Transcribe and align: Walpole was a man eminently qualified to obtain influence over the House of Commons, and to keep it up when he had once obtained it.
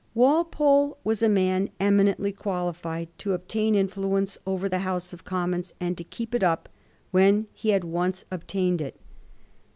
Walpole 0.15 0.97
was 1.03 1.21
a 1.21 1.29
man 1.29 1.69
eminently 1.79 2.31
qualified 2.31 3.15
to 3.19 3.33
obtain 3.33 3.75
influence 3.75 4.35
over 4.47 4.67
the 4.67 4.79
House 4.79 5.13
of 5.13 5.23
Commons, 5.25 5.75
and 5.79 5.95
to 5.95 6.03
keep 6.03 6.33
it 6.33 6.41
up 6.43 6.69
when 7.11 7.45
he 7.53 7.69
had 7.69 7.83
once 7.83 8.25
obtained 8.31 8.81
it. 8.81 8.99